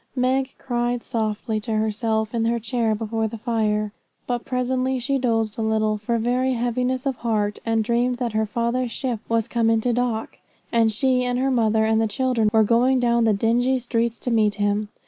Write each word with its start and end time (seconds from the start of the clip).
Meg 0.15 0.55
cried 0.57 1.03
softly 1.03 1.59
to 1.59 1.73
herself 1.73 2.33
in 2.33 2.45
her 2.45 2.59
chair 2.59 2.95
before 2.95 3.27
the 3.27 3.37
fire, 3.37 3.91
but 4.25 4.43
presently 4.43 4.97
she 4.97 5.19
dozed 5.19 5.59
a 5.59 5.61
little 5.61 5.95
for 5.95 6.17
very 6.17 6.53
heaviness 6.53 7.05
of 7.05 7.17
heart, 7.17 7.59
and 7.67 7.83
dreamed 7.83 8.17
that 8.17 8.33
her 8.33 8.47
father's 8.47 8.89
ship 8.91 9.19
was 9.29 9.47
come 9.47 9.69
into 9.69 9.93
dock, 9.93 10.39
and 10.71 10.91
she, 10.91 11.23
and 11.23 11.37
her 11.37 11.51
mother, 11.51 11.85
and 11.85 12.01
the 12.01 12.07
children 12.07 12.49
were 12.51 12.63
going 12.63 12.99
down 12.99 13.25
the 13.25 13.31
dingy 13.33 13.77
streets 13.77 14.17
to 14.17 14.31
meet 14.31 14.55
him. 14.55 14.89